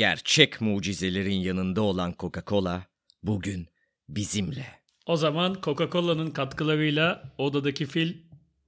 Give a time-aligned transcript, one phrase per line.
[0.00, 2.80] Gerçek mucizelerin yanında olan Coca-Cola
[3.22, 3.68] bugün
[4.08, 4.66] bizimle.
[5.06, 8.14] O zaman Coca-Cola'nın katkılarıyla odadaki fil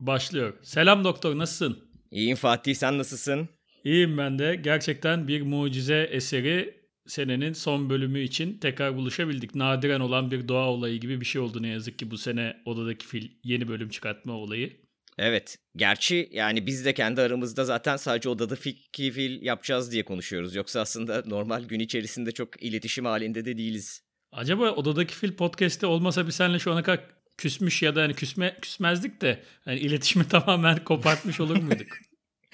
[0.01, 0.55] başlıyor.
[0.63, 1.85] Selam doktor nasılsın?
[2.11, 3.49] İyiyim Fatih sen nasılsın?
[3.85, 4.61] İyiyim ben de.
[4.65, 6.75] Gerçekten bir mucize eseri
[7.07, 9.55] senenin son bölümü için tekrar buluşabildik.
[9.55, 13.07] Nadiren olan bir doğa olayı gibi bir şey oldu ne yazık ki bu sene odadaki
[13.07, 14.82] fil yeni bölüm çıkartma olayı.
[15.19, 15.59] Evet.
[15.77, 20.55] Gerçi yani biz de kendi aramızda zaten sadece odada fikri fil yapacağız diye konuşuyoruz.
[20.55, 24.03] Yoksa aslında normal gün içerisinde çok iletişim halinde de değiliz.
[24.33, 27.01] Acaba odadaki fil podcast'te olmasa bir senle şu ana kadar
[27.39, 31.89] küsmüş ya da hani küsme küsmezdik de hani iletişimi tamamen kopartmış olur muyduk?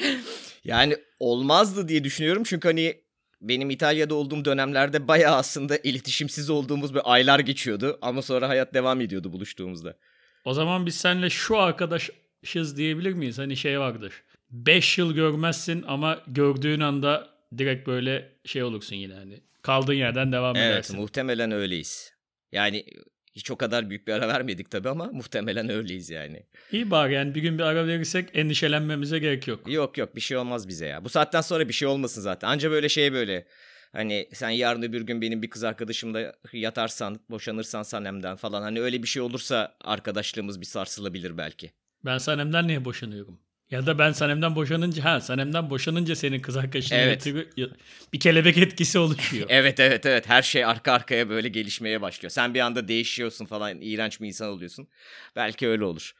[0.64, 2.96] yani olmazdı diye düşünüyorum çünkü hani
[3.40, 9.00] benim İtalya'da olduğum dönemlerde bayağı aslında iletişimsiz olduğumuz bir aylar geçiyordu ama sonra hayat devam
[9.00, 9.96] ediyordu buluştuğumuzda.
[10.44, 11.58] O zaman biz seninle şu
[12.38, 13.38] arkadaşız diyebilir miyiz?
[13.38, 14.22] Hani şey vardır.
[14.50, 19.40] 5 yıl görmezsin ama gördüğün anda direkt böyle şey olursun yine hani.
[19.62, 20.94] Kaldığın yerden devam evet, edersin.
[20.94, 22.12] Evet muhtemelen öyleyiz.
[22.52, 22.84] Yani
[23.34, 26.42] hiç o kadar büyük bir ara vermedik tabii ama muhtemelen öyleyiz yani.
[26.72, 29.72] İyi bari yani bir gün bir ara verirsek endişelenmemize gerek yok.
[29.72, 31.04] Yok yok bir şey olmaz bize ya.
[31.04, 32.48] Bu saatten sonra bir şey olmasın zaten.
[32.48, 33.46] Anca böyle şey böyle
[33.92, 39.02] hani sen yarın öbür gün benim bir kız arkadaşımla yatarsan, boşanırsan Sanem'den falan hani öyle
[39.02, 41.70] bir şey olursa arkadaşlığımız bir sarsılabilir belki.
[42.04, 43.40] Ben Sanem'den niye boşanıyorum?
[43.70, 47.26] Ya da ben Sanem'den boşanınca ha Sanem'den boşanınca senin kız arkadaşın evet.
[48.12, 49.46] bir kelebek etkisi oluşuyor.
[49.50, 52.30] evet evet evet her şey arka arkaya böyle gelişmeye başlıyor.
[52.30, 54.88] Sen bir anda değişiyorsun falan iğrenç bir insan oluyorsun.
[55.36, 56.12] Belki öyle olur.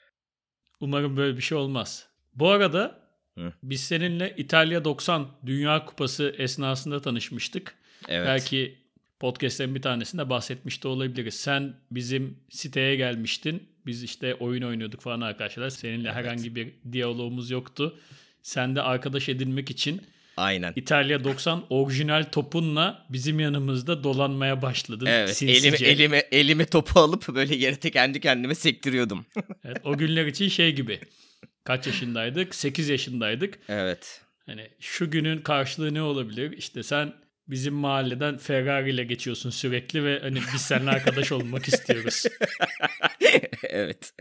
[0.81, 2.09] Umarım böyle bir şey olmaz.
[2.35, 3.01] Bu arada
[3.39, 3.53] Hı.
[3.63, 7.75] biz seninle İtalya 90 Dünya Kupası esnasında tanışmıştık.
[8.09, 8.27] Evet.
[8.27, 8.79] Belki
[9.21, 11.35] podcastlerin bir tanesinde bahsetmiş de olabiliriz.
[11.35, 13.69] Sen bizim siteye gelmiştin.
[13.89, 15.71] Biz işte oyun oynuyorduk falan arkadaşlar.
[15.71, 16.17] Seninle evet.
[16.17, 17.99] herhangi bir diyalogumuz yoktu.
[18.43, 20.03] Sen de arkadaş edinmek için
[20.39, 20.73] Aynen.
[20.77, 25.07] İtalya 90 orijinal topunla bizim yanımızda dolanmaya başladın.
[25.07, 25.43] Evet.
[25.43, 29.27] Elime, elime, elime topu alıp böyle yere kendi kendime sektiriyordum.
[29.65, 31.01] evet, o günler için şey gibi.
[31.65, 32.55] Kaç yaşındaydık?
[32.55, 33.59] 8 yaşındaydık.
[33.69, 34.21] Evet.
[34.47, 36.53] Hani şu günün karşılığı ne olabilir?
[36.53, 37.13] İşte sen
[37.49, 42.25] bizim mahalleden Ferrari ile geçiyorsun sürekli ve hani biz seninle arkadaş olmak istiyoruz.
[43.63, 44.13] evet.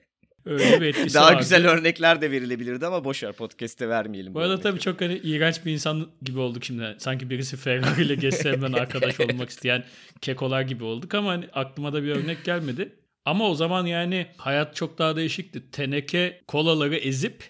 [0.45, 1.39] Öyle bir etkisi Daha vardı.
[1.39, 4.33] güzel örnekler de verilebilirdi ama boşver podcast'te vermeyelim.
[4.33, 6.95] Bu arada tabii çok hani iğrenç bir insan gibi olduk şimdi.
[6.99, 9.83] Sanki birisi Ferrari ile geçse ben arkadaş olmak isteyen
[10.21, 12.95] kekolar gibi olduk ama hani aklıma da bir örnek gelmedi.
[13.25, 15.71] Ama o zaman yani hayat çok daha değişikti.
[15.71, 17.43] Teneke kolaları ezip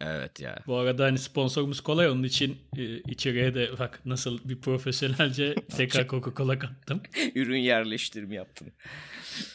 [0.00, 0.58] Evet ya.
[0.66, 6.08] Bu arada hani sponsorumuz kolay onun için e, içeriye de bak nasıl bir profesyonelce tekrar
[6.08, 7.02] Coca-Cola kattım.
[7.34, 8.68] Ürün yerleştirme yaptım.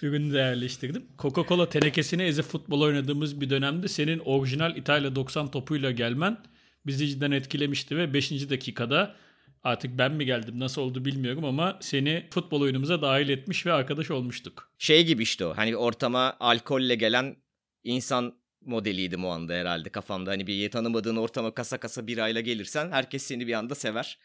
[0.02, 1.06] Ürünü de yerleştirdim.
[1.18, 6.38] Coca-Cola tenekesini ezip futbol oynadığımız bir dönemde senin orijinal İtalya 90 topuyla gelmen
[6.86, 8.50] bizi cidden etkilemişti ve 5.
[8.50, 9.16] dakikada
[9.64, 14.12] artık ben mi geldim nasıl oldu bilmiyorum ama seni futbol oyunumuza dahil etmiş ve arkadaş
[14.12, 14.72] olmuştuk.
[14.78, 17.36] Şey gibi işte o hani ortama alkolle gelen
[17.84, 20.32] insan modeliydim o anda herhalde kafamda.
[20.32, 24.18] Hani bir tanımadığın ortama kasa kasa bir ayla gelirsen herkes seni bir anda sever.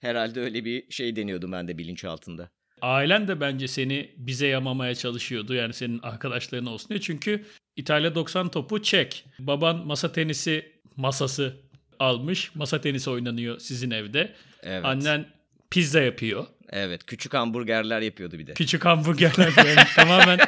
[0.00, 2.50] Herhalde öyle bir şey deniyordum ben de bilinç altında.
[2.80, 5.54] Ailen de bence seni bize yamamaya çalışıyordu.
[5.54, 7.00] Yani senin arkadaşların olsun diye.
[7.00, 7.44] Çünkü
[7.76, 9.24] İtalya 90 topu çek.
[9.38, 11.56] Baban masa tenisi masası
[11.98, 12.54] almış.
[12.54, 14.32] Masa tenisi oynanıyor sizin evde.
[14.62, 14.84] Evet.
[14.84, 15.26] Annen
[15.70, 16.46] pizza yapıyor.
[16.70, 17.06] Evet.
[17.06, 18.54] Küçük hamburgerler yapıyordu bir de.
[18.54, 20.38] Küçük hamburgerler yani tamamen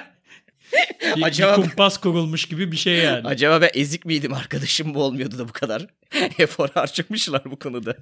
[1.17, 3.29] bir, acaba, bir kumpas kurulmuş gibi bir şey yani.
[3.29, 5.87] Acaba ben ezik miydim arkadaşım mı olmuyordu da bu kadar
[6.39, 7.97] efor harcamışlar bu konuda.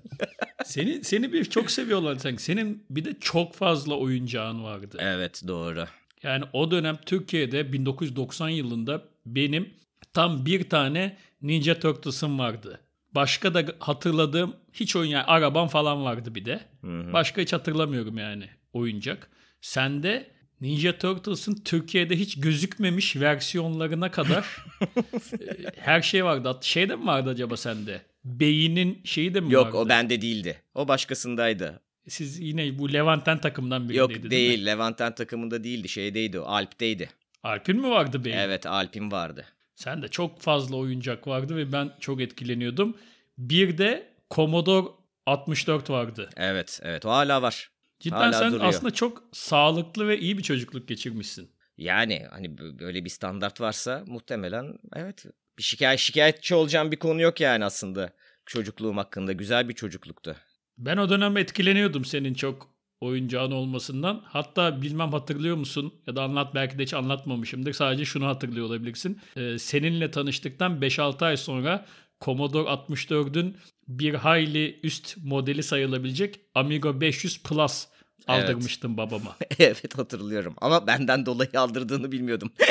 [0.64, 2.42] seni seni bir çok seviyorlar sanki.
[2.42, 4.96] Senin bir de çok fazla oyuncağın vardı.
[5.00, 5.86] Evet doğru.
[6.22, 9.74] Yani o dönem Türkiye'de 1990 yılında benim
[10.12, 12.80] tam bir tane Ninja Turtles'ım vardı.
[13.14, 16.60] Başka da hatırladığım hiç oyun yani arabam falan vardı bir de.
[16.80, 17.12] Hı hı.
[17.12, 19.30] Başka hiç hatırlamıyorum yani oyuncak.
[19.60, 20.30] Sende
[20.62, 24.66] Ninja Turtles'ın Türkiye'de hiç gözükmemiş versiyonlarına kadar
[25.40, 26.58] e, her şey vardı.
[26.60, 28.02] Şey de mi vardı acaba sende?
[28.24, 29.76] Beyinin şeyi de mi Yok, vardı?
[29.76, 30.62] Yok o bende değildi.
[30.74, 31.80] O başkasındaydı.
[32.08, 34.66] Siz yine bu Levanten takımdan biriydi Yok değil, değil.
[34.66, 35.88] Levanten takımında değildi.
[35.88, 36.44] Şeydeydi o.
[36.44, 37.10] Alp'teydi.
[37.42, 38.36] Alp'in mi vardı beyin?
[38.36, 39.44] Evet Alp'in vardı.
[39.74, 42.96] Sen de çok fazla oyuncak vardı ve ben çok etkileniyordum.
[43.38, 44.86] Bir de Commodore
[45.26, 46.30] 64 vardı.
[46.36, 47.71] Evet evet o hala var.
[48.02, 48.68] Cidden Hala sen duruyor.
[48.68, 51.50] aslında çok sağlıklı ve iyi bir çocukluk geçirmişsin.
[51.78, 55.24] Yani hani böyle bir standart varsa muhtemelen evet
[55.58, 58.12] bir şikayet şikayetçi olacağım bir konu yok yani aslında
[58.46, 60.36] çocukluğum hakkında güzel bir çocukluktu.
[60.78, 64.22] Ben o dönem etkileniyordum senin çok oyuncağın olmasından.
[64.24, 67.72] Hatta bilmem hatırlıyor musun ya da anlat belki de hiç anlatmamışımdır.
[67.72, 69.20] Sadece şunu hatırlıyor olabilirsin.
[69.36, 71.86] Ee, seninle tanıştıktan 5-6 ay sonra
[72.20, 73.56] Commodore 64'ün
[73.88, 77.86] bir hayli üst modeli sayılabilecek Amiga 500 Plus
[78.28, 78.44] Evet.
[78.44, 79.36] aldırmıştım babama.
[79.58, 80.54] evet hatırlıyorum.
[80.60, 82.52] Ama benden dolayı aldırdığını bilmiyordum.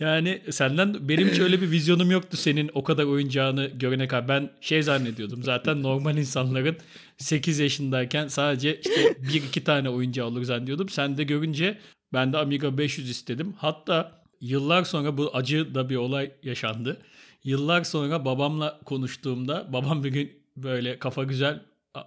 [0.00, 4.28] Yani senden benim hiç öyle bir vizyonum yoktu senin o kadar oyuncağını görene kadar.
[4.28, 6.76] Ben şey zannediyordum zaten normal insanların
[7.18, 10.88] 8 yaşındayken sadece işte bir iki tane oyuncağı olur zannediyordum.
[10.88, 11.78] Sen de görünce
[12.12, 13.54] ben de Amiga 500 istedim.
[13.58, 17.02] Hatta yıllar sonra bu acı da bir olay yaşandı.
[17.44, 21.60] Yıllar sonra babamla konuştuğumda babam bir gün böyle kafa güzel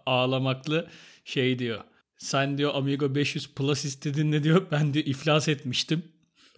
[0.06, 0.88] ağlamaklı
[1.26, 1.82] şey diyor.
[2.18, 4.66] Sen diyor Amiga 500 Plus istedin ne diyor.
[4.72, 6.04] Ben diyor iflas etmiştim.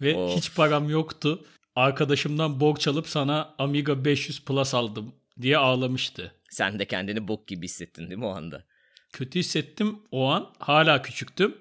[0.02, 0.36] Ve Of.
[0.36, 1.44] hiç param yoktu.
[1.76, 6.34] Arkadaşımdan borç alıp sana Amiga 500 Plus aldım diye ağlamıştı.
[6.50, 8.64] Sen de kendini bok gibi hissettin değil mi o anda?
[9.12, 10.50] Kötü hissettim o an.
[10.58, 11.56] Hala küçüktüm.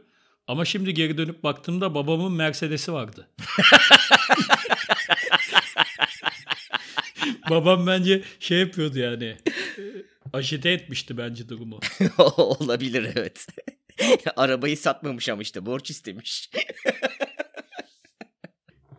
[0.48, 3.30] Ama şimdi geri dönüp baktığımda babamın Mercedes'i vardı.
[7.50, 9.38] Babam bence şey yapıyordu yani.
[10.34, 11.80] Ajite etmişti bence durumu.
[12.38, 13.48] Olabilir evet.
[14.36, 16.50] Arabayı satmamış ama işte borç istemiş.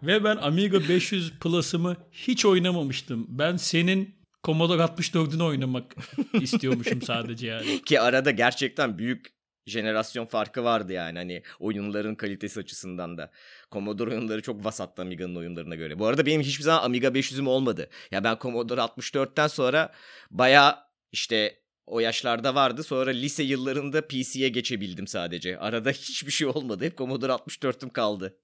[0.02, 3.26] Ve ben Amiga 500 Plus'ımı hiç oynamamıştım.
[3.28, 5.96] Ben senin Commodore 64'ünü oynamak
[6.40, 7.82] istiyormuşum sadece yani.
[7.82, 9.26] Ki arada gerçekten büyük
[9.66, 13.30] jenerasyon farkı vardı yani hani oyunların kalitesi açısından da.
[13.72, 15.98] Commodore oyunları çok vasattı Amiga'nın oyunlarına göre.
[15.98, 17.90] Bu arada benim hiçbir zaman Amiga 500'üm olmadı.
[18.10, 19.92] Ya ben Commodore 64'ten sonra
[20.30, 22.84] baya işte o yaşlarda vardı.
[22.84, 25.58] Sonra lise yıllarında PC'ye geçebildim sadece.
[25.58, 26.84] Arada hiçbir şey olmadı.
[26.84, 28.36] Hep Commodore 64'üm kaldı.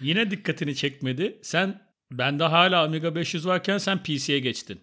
[0.00, 1.38] Yine dikkatini çekmedi.
[1.42, 1.80] Sen
[2.12, 4.80] bende hala Amiga 500 varken sen PC'ye geçtin.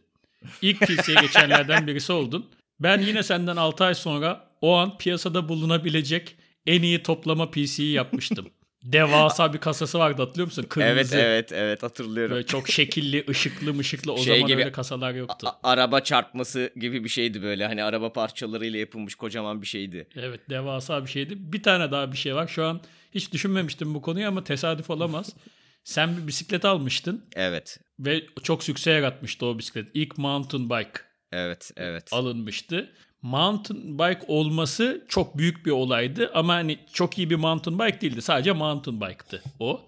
[0.62, 2.50] İlk PC'ye geçenlerden birisi oldun.
[2.80, 6.36] Ben yine senden 6 ay sonra o an piyasada bulunabilecek
[6.66, 8.50] en iyi toplama PC'yi yapmıştım.
[8.84, 10.66] Devasa bir kasası vardı hatırlıyor musun?
[10.70, 10.92] Kırmızı.
[10.94, 12.36] Evet evet evet hatırlıyorum.
[12.36, 14.14] Böyle çok şekilli, ışıklı mışıklı.
[14.14, 15.48] O Şey zaman gibi- öyle kasalar yoktu.
[15.48, 17.66] A- araba çarpması gibi bir şeydi böyle.
[17.68, 20.08] Hani araba parçalarıyla yapılmış kocaman bir şeydi.
[20.16, 21.34] Evet devasa bir şeydi.
[21.54, 22.48] Bir tane daha bir şey var.
[22.48, 22.82] Şu an
[23.12, 25.36] hiç düşünmemiştim bu konuyu ama tesadüf olamaz.
[25.84, 27.80] Sen bir bisiklet almıştın Evet.
[28.00, 29.88] ve çok sükse yaratmıştı o bisiklet.
[29.94, 30.92] İlk mountain bike
[31.32, 32.14] Evet, evet.
[32.14, 32.90] alınmıştı.
[33.32, 38.22] Mountain bike olması çok büyük bir olaydı ama hani çok iyi bir mountain bike değildi.
[38.22, 39.82] Sadece mountain bike'tı o.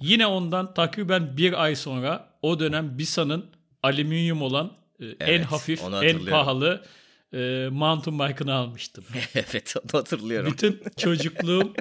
[0.00, 3.46] Yine ondan takriben bir ay sonra o dönem Bisa'nın
[3.82, 6.84] alüminyum olan e, en Evet, hafif, onu en pahalı
[7.34, 9.04] e, mountain bike'ını almıştım.
[9.34, 10.52] evet, onu hatırlıyorum.
[10.52, 11.74] Bütün çocukluğum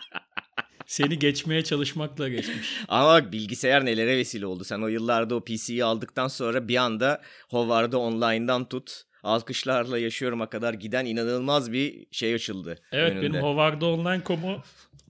[0.86, 2.68] seni geçmeye çalışmakla geçmiş.
[2.88, 4.64] Ama bak bilgisayar nelere vesile oldu.
[4.64, 9.02] Sen o yıllarda o PC'yi aldıktan sonra bir anda Howard'ı online'dan tut.
[9.26, 12.78] Alkışlarla yaşıyorum'a kadar giden inanılmaz bir şey açıldı.
[12.92, 13.22] Evet önünde.
[13.22, 14.62] benim Howard'da online.com'u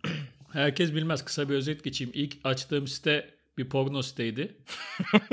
[0.53, 1.25] herkes bilmez.
[1.25, 2.13] Kısa bir özet geçeyim.
[2.15, 4.57] İlk açtığım site bir porno siteydi.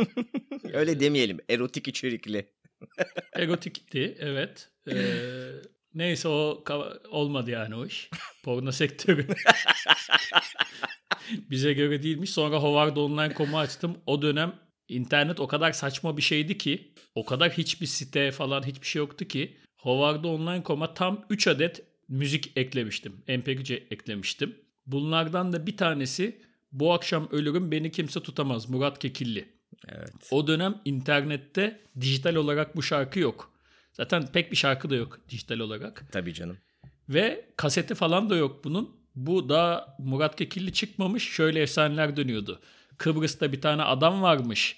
[0.74, 1.39] Öyle demeyelim.
[1.50, 2.45] Erotik içerikli.
[3.33, 4.69] Erotikti evet.
[4.91, 4.95] Ee,
[5.94, 6.63] neyse o
[7.09, 8.09] olmadı yani o iş.
[8.44, 9.27] Porno sektörü.
[11.50, 12.29] Bize göre değilmiş.
[12.29, 13.97] Sonra Howard Online.com'u açtım.
[14.06, 14.53] O dönem
[14.88, 19.25] internet o kadar saçma bir şeydi ki o kadar hiçbir site falan hiçbir şey yoktu
[19.25, 23.24] ki Howard Online.com'a tam 3 adet müzik eklemiştim.
[23.27, 24.55] MP3 eklemiştim.
[24.86, 26.41] Bunlardan da bir tanesi
[26.72, 29.50] Bu Akşam Ölürüm Beni Kimse Tutamaz Murat Kekilli.
[29.88, 30.29] Evet.
[30.31, 33.53] O dönem internette dijital olarak bu şarkı yok.
[33.93, 36.05] Zaten pek bir şarkı da yok dijital olarak.
[36.12, 36.58] Tabii canım.
[37.10, 39.03] Ve kaseti falan da yok bunun.
[39.15, 41.29] Bu da Murat Kekilli çıkmamış.
[41.31, 42.60] Şöyle efsaneler dönüyordu.
[42.97, 44.77] Kıbrıs'ta bir tane adam varmış.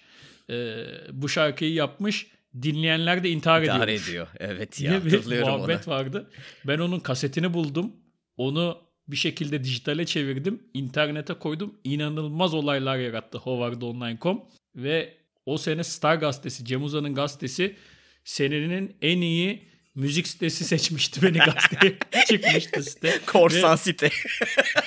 [0.50, 2.27] Ee, bu şarkıyı yapmış.
[2.62, 4.10] Dinleyenler de intihar İdare ediyormuş.
[4.10, 4.27] ediyor.
[4.39, 6.31] Evet ya diye bir muhabbet vardı.
[6.65, 7.91] Ben onun kasetini buldum.
[8.38, 10.63] Onu bir şekilde dijitale çevirdim.
[10.74, 11.74] İnternete koydum.
[11.84, 14.41] İnanılmaz olaylar yarattı Howardonline.com.
[14.75, 15.13] Ve
[15.45, 17.75] o sene Star gazetesi, Cem Uzan'ın gazetesi
[18.24, 21.98] senenin en iyi müzik sitesi seçmişti beni gazeteye.
[22.27, 23.19] Çıkmıştı site.
[23.25, 24.10] Korsan site.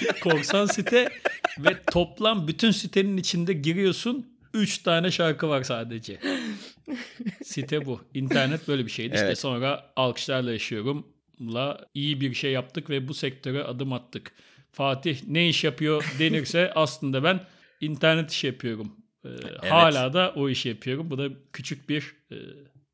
[0.02, 1.08] Ve, korsan site
[1.58, 6.20] ve toplam bütün sitenin içinde giriyorsun 3 tane şarkı var sadece.
[7.44, 8.00] Site bu.
[8.14, 9.14] İnternet böyle bir şeydi.
[9.14, 9.38] İşte Evet.
[9.38, 14.32] sonra alkışlarla yaşıyorumla iyi bir şey yaptık ve bu sektöre adım attık.
[14.72, 17.40] Fatih ne iş yapıyor denirse aslında ben
[17.80, 18.92] internet işi yapıyorum.
[19.24, 21.10] Ee, Hala da o işi yapıyorum.
[21.10, 22.36] Bu da küçük bir e,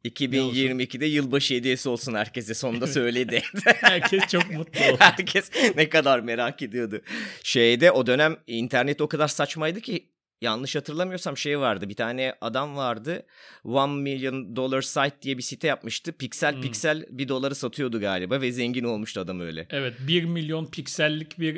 [0.05, 3.43] 2022'de yılbaşı hediyesi olsun herkese sonunda söyledi.
[3.65, 4.97] herkes çok mutlu oldu.
[4.99, 7.01] Herkes ne kadar merak ediyordu.
[7.43, 10.11] Şeyde o dönem internet o kadar saçmaydı ki
[10.43, 11.89] yanlış hatırlamıyorsam şey vardı.
[11.89, 13.27] Bir tane adam vardı.
[13.65, 16.13] One Million Dollar Site diye bir site yapmıştı.
[16.13, 16.61] Piksel Hmm.
[16.63, 19.67] piksel bir doları satıyordu galiba ve zengin olmuştu adam öyle.
[19.71, 21.57] Evet 1 milyon piksellik bir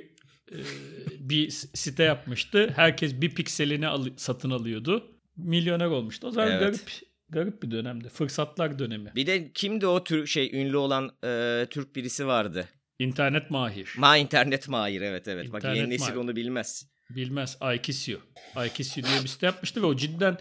[0.53, 0.57] e,
[1.19, 2.73] bir site yapmıştı.
[2.76, 5.12] Herkes bir pikselini al- satın alıyordu.
[5.37, 6.26] Milyoner olmuştu.
[6.26, 6.61] O zaman Evet.
[6.61, 6.81] garip
[7.28, 8.09] Garip bir dönemdi.
[8.09, 9.12] Fırsatlar dönemi.
[9.14, 12.68] Bir de kimdi o tür şey ünlü olan e, Türk birisi vardı.
[12.99, 13.95] İnternet mahir.
[13.97, 15.52] Ma internet mahir evet evet.
[15.52, 16.16] Bak İnternet yeni nesil mahir.
[16.16, 16.88] onu bilmez.
[17.11, 17.56] Bilmez.
[17.61, 18.18] Aikisio.
[18.54, 20.38] Aikisio diye bir site yapmıştı ve o cidden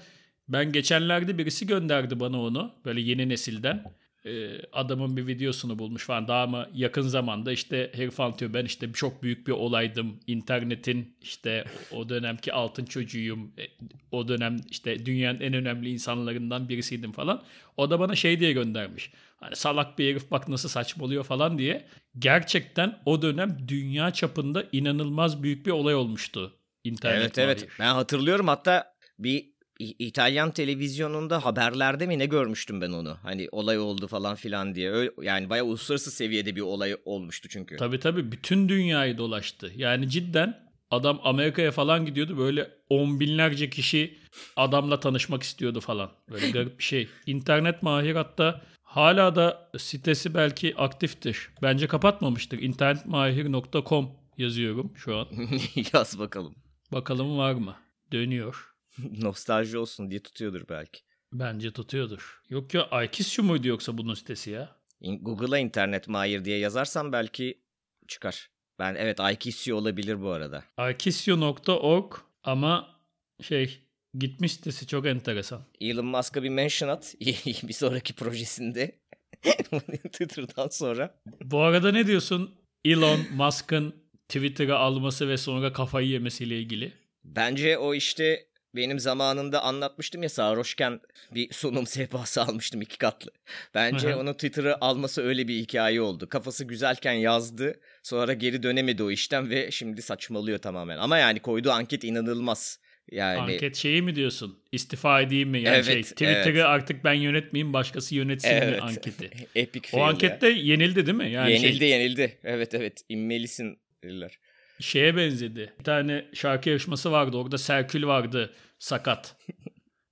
[0.48, 2.76] ben geçenlerde birisi gönderdi bana onu.
[2.86, 3.84] Böyle yeni nesilden.
[4.26, 6.28] Ee, adamın bir videosunu bulmuş falan.
[6.28, 8.54] Daha mı yakın zamanda işte herif anlatıyor.
[8.54, 10.20] Ben işte çok büyük bir olaydım.
[10.28, 13.52] İnternetin işte o dönemki altın çocuğuyum.
[13.58, 13.64] E,
[14.12, 17.44] O dönem işte dünyanın en önemli insanlarından birisiydim falan.
[17.78, 19.12] O da bana şey diye göndermiş.
[19.38, 21.86] Hani salak bir herif bak nasıl saçmalıyor falan diye.
[22.20, 26.54] Gerçekten o dönem dünya çapında inanılmaz büyük bir olay olmuştu.
[26.84, 27.58] İnternet evet evet.
[27.58, 27.80] mahir.
[27.80, 33.18] Ben hatırlıyorum hatta bir İtalyan televizyonunda haberlerde mi ne görmüştüm ben onu.
[33.24, 34.92] Hani olay oldu falan filan diye.
[34.92, 37.76] Öyle, yani bayağı uluslararası seviyede bir olay olmuştu çünkü.
[37.76, 39.72] Tabii tabii bütün dünyayı dolaştı.
[39.76, 42.38] Yani cidden adam Amerika'ya falan gidiyordu.
[42.38, 44.18] Böyle on binlerce kişi
[44.56, 46.12] adamla tanışmak istiyordu falan.
[46.32, 47.08] Böyle garip bir şey.
[47.26, 51.50] İnternet mahir hatta hala da sitesi belki aktiftir.
[51.62, 52.60] Bence kapatmamıştır.
[52.60, 55.28] internetmahir.com yazıyorum şu an.
[55.94, 56.56] Yaz bakalım.
[56.92, 57.76] Bakalım var mı?
[58.12, 58.75] Dönüyor.
[59.22, 61.02] Nostalji olsun diye tutuyordur belki.
[61.34, 62.42] Bence tutuyordur.
[62.50, 64.76] Yok ya Aikisio muydu yoksa bunun sitesi ya?
[65.02, 67.62] Google'a internet mahir diye yazarsam belki
[68.08, 68.50] çıkar.
[68.80, 70.64] Ben evet Aikisio olabilir bu arada.
[70.78, 73.00] Aikisio.org ama
[73.42, 73.80] şey
[74.14, 75.62] gitmiş sitesi çok enteresan.
[75.82, 77.16] Elon Musk'a bir mention at
[77.64, 79.00] bir sonraki projesinde.
[80.12, 81.22] Twitter'dan sonra.
[81.44, 83.96] Bu arada ne diyorsun Elon Musk'ın
[84.28, 86.94] Twitter'ı alması ve sonra kafayı yemesiyle ilgili?
[87.24, 91.02] Bence o işte benim zamanında anlatmıştım ya sarhoşken
[91.32, 93.32] bir sunum sehpası almıştım iki katlı.
[93.74, 94.20] Bence Hı hı.
[94.20, 96.30] onun Twitter'ı alması öyle bir hikaye oldu.
[96.30, 100.98] Kafası güzelken yazdı sonra geri dönemedi o işten ve şimdi saçmalıyor tamamen.
[100.98, 102.80] Ama yani koyduğu anket inanılmaz.
[103.12, 104.60] Yani Anket şeyi mi diyorsun?
[104.72, 105.62] İstifa edeyim mi?
[105.62, 106.66] Yani Evet, şey, Twitter'ı evet.
[106.66, 108.82] artık ben yönetmeyeyim başkası yönetsin mi evet.
[108.82, 109.30] anketi?
[109.56, 110.08] Epic O fail ya.
[110.08, 111.32] ankette yenildi değil mi?
[111.32, 112.38] Yani yenildi şey, yenildi.
[112.44, 114.40] Evet evet inmelisin dediler.
[114.80, 115.74] şeye benzedi.
[115.80, 117.38] Bir tane şarkı yarışması vardı.
[117.38, 118.54] Orada Serkül vardı.
[118.80, 119.36] Sakat.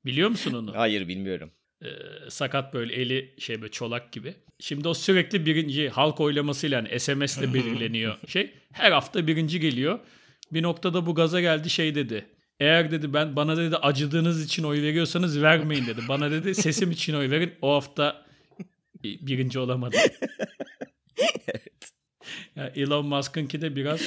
[0.06, 0.78] Biliyor musun onu?
[0.78, 1.52] Hayır bilmiyorum.
[1.84, 1.88] Ee,
[2.30, 4.36] sakat böyle eli şey böyle çolak gibi.
[4.60, 8.54] Şimdi o sürekli birinci halk oylamasıyla yani SMS'le belirleniyor şey.
[8.72, 10.00] Her hafta birinci geliyor.
[10.52, 12.26] Bir noktada bu gaza geldi şey dedi.
[12.60, 16.02] Eğer dedi ben bana dedi acıdığınız için oy veriyorsanız vermeyin dedi.
[16.08, 17.54] Bana dedi sesim için oy verin.
[17.62, 18.26] O hafta
[19.04, 19.98] birinci olamadı.
[22.56, 24.02] Ya Elon Musk'ınki de biraz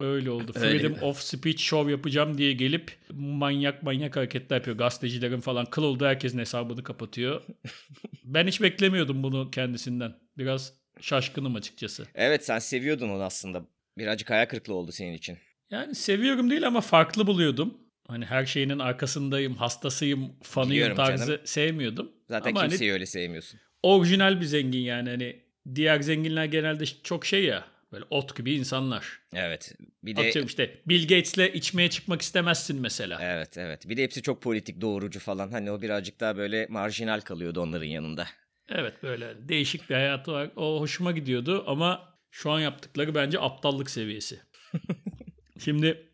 [0.00, 0.52] öyle oldu.
[0.54, 0.98] Öyle Freedom mi?
[1.00, 4.76] of Speech Show yapacağım diye gelip manyak manyak hareketler yapıyor.
[4.76, 7.42] Gazetecilerin falan kıl oldu herkesin hesabını kapatıyor.
[8.24, 10.14] ben hiç beklemiyordum bunu kendisinden.
[10.38, 12.06] Biraz şaşkınım açıkçası.
[12.14, 13.66] Evet sen seviyordun onu aslında.
[13.98, 15.38] Birazcık hayal kırıklığı oldu senin için.
[15.70, 17.74] Yani seviyorum değil ama farklı buluyordum.
[18.08, 21.40] Hani her şeyinin arkasındayım, hastasıyım, fanıyım Biliyorum tarzı canım.
[21.44, 22.12] sevmiyordum.
[22.28, 23.60] Zaten ama hani kimseyi öyle sevmiyorsun.
[23.82, 25.36] orijinal bir zengin yani hani
[25.74, 29.20] diğer zenginler genelde çok şey ya böyle ot gibi insanlar.
[29.34, 29.74] Evet.
[30.02, 33.18] Bir de Atıyorum işte Bill Gates'le içmeye çıkmak istemezsin mesela.
[33.22, 33.88] Evet evet.
[33.88, 35.50] Bir de hepsi çok politik doğrucu falan.
[35.50, 38.26] Hani o birazcık daha böyle marjinal kalıyordu onların yanında.
[38.68, 40.50] Evet böyle değişik bir hayatı var.
[40.56, 44.40] O hoşuma gidiyordu ama şu an yaptıkları bence aptallık seviyesi.
[45.64, 46.08] Şimdi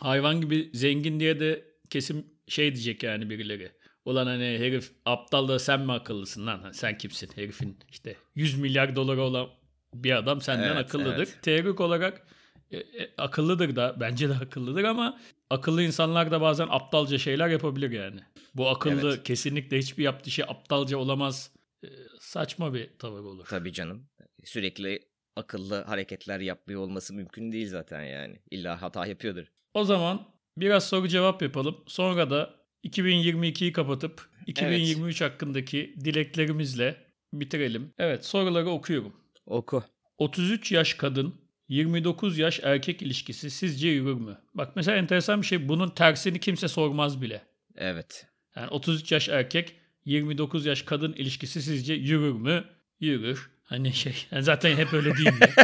[0.00, 3.72] hayvan gibi zengin diye de kesim şey diyecek yani birileri.
[4.04, 6.72] Ulan hani herif aptal da sen mi akıllısın lan?
[6.72, 7.30] Sen kimsin?
[7.34, 9.48] Herifin işte 100 milyar doları olan
[9.94, 11.16] bir adam senden Evet, akıllıdır.
[11.16, 11.38] evet.
[11.42, 12.26] Teorik olarak
[12.70, 17.90] e, e, akıllıdır da bence de akıllıdır ama akıllı insanlar da bazen aptalca şeyler yapabilir
[17.90, 18.20] yani.
[18.54, 19.22] Bu akıllı Evet.
[19.24, 21.50] kesinlikle hiçbir yaptığı şey aptalca olamaz.
[21.84, 21.88] E,
[22.20, 23.44] saçma bir tavır olur.
[23.48, 24.08] Tabii canım.
[24.44, 25.00] Sürekli
[25.36, 28.40] akıllı hareketler yapmıyor olması mümkün değil zaten yani.
[28.50, 29.46] İlla hata yapıyordur.
[29.74, 31.76] O zaman biraz soru cevap yapalım.
[31.86, 36.96] Sonra da 2022'yi kapatıp 2023 hakkındaki dileklerimizle
[37.32, 37.92] bitirelim.
[37.98, 39.12] Evet soruları okuyorum.
[39.46, 39.84] Oku.
[40.18, 41.34] 33 yaş kadın
[41.68, 44.38] 29 yaş erkek ilişkisi sizce yürür mü?
[44.54, 47.42] Bak mesela enteresan bir şey bunun tersini kimse sormaz bile.
[47.76, 48.26] Evet.
[48.56, 52.64] Yani 33 yaş erkek 29 yaş kadın ilişkisi sizce yürür mü?
[53.00, 53.50] Yürür.
[53.64, 55.48] Hani şey yani zaten hep öyle değil mi?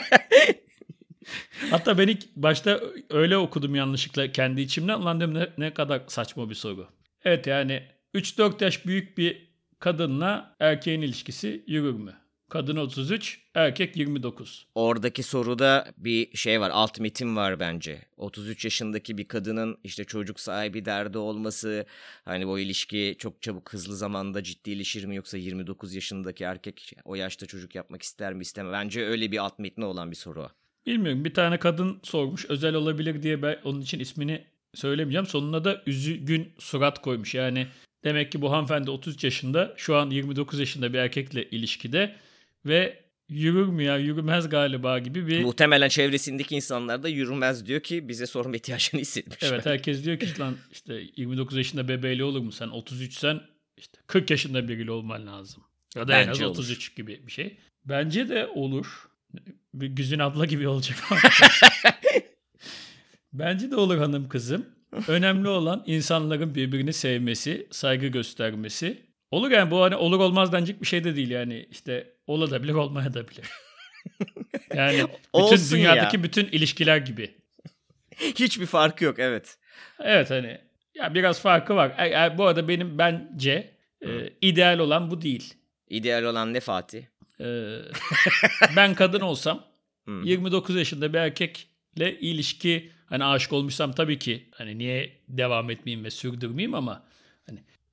[1.70, 4.98] Hatta ben ilk başta öyle okudum yanlışlıkla kendi içimden.
[4.98, 6.88] Ulan dedim ne, ne kadar saçma bir soru.
[7.24, 7.82] Evet yani
[8.14, 12.21] 3-4 yaş büyük bir kadınla erkeğin ilişkisi yürür mü?
[12.52, 14.66] Kadın 33, erkek 29.
[14.74, 16.70] Oradaki soruda bir şey var.
[16.70, 18.02] Alt metin var bence.
[18.16, 21.86] 33 yaşındaki bir kadının işte çocuk sahibi derdi olması.
[22.24, 27.46] Hani bu ilişki çok çabuk hızlı zamanda ciddileşir mi yoksa 29 yaşındaki erkek o yaşta
[27.46, 28.72] çocuk yapmak ister mi istemez.
[28.72, 30.48] Bence öyle bir alt metni olan bir soru.
[30.86, 34.44] Bilmiyorum bir tane kadın sormuş özel olabilir diye ben onun için ismini
[34.74, 35.26] söylemeyeceğim.
[35.26, 37.34] Sonuna da üzgün surat koymuş.
[37.34, 37.66] Yani
[38.04, 42.16] Demek ki bu hanımefendi 33 yaşında şu an 29 yaşında bir erkekle ilişkide
[42.66, 45.42] ve yürür mü ya yürümez galiba gibi bir...
[45.42, 49.42] Muhtemelen çevresindeki insanlar da yürümez diyor ki bize sorma ihtiyacını hissetmiş.
[49.42, 53.40] Evet herkes diyor ki lan işte 29 yaşında bebeğiyle olur mu sen 33 sen
[53.76, 55.62] işte 40 yaşında biriyle olman lazım.
[55.96, 56.58] Ya da en az Bence olur.
[56.58, 57.56] 33 gibi bir şey.
[57.84, 59.08] Bence de olur.
[59.74, 60.98] Bir Güzin abla gibi olacak.
[63.32, 64.66] Bence de olur hanım kızım.
[65.08, 69.11] Önemli olan insanların birbirini sevmesi, saygı göstermesi.
[69.32, 73.14] Olur yani bu hani olur olmaz denecek bir şey de değil yani işte olabilir olmaya
[73.14, 73.46] da bilir.
[74.74, 76.22] Yani bütün Olsun dünyadaki ya.
[76.22, 77.34] bütün ilişkiler gibi.
[78.16, 79.58] Hiçbir farkı yok evet.
[80.00, 80.58] Evet hani
[80.94, 81.94] ya biraz farkı var.
[81.98, 83.70] E, e, bu arada benim bence
[84.00, 84.08] e,
[84.40, 85.54] ideal olan bu değil.
[85.88, 87.02] İdeal olan ne Fatih?
[87.40, 87.46] E,
[88.76, 89.64] ben kadın olsam
[90.04, 90.20] Hı.
[90.24, 96.10] 29 yaşında bir erkekle ilişki hani aşık olmuşsam tabii ki hani niye devam etmeyeyim ve
[96.10, 97.04] sürdürmeyeyim ama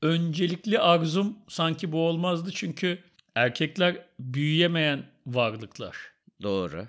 [0.02, 3.00] öncelikli arzum sanki bu olmazdı çünkü
[3.36, 5.98] erkekler büyüyemeyen varlıklar.
[6.42, 6.88] Doğru.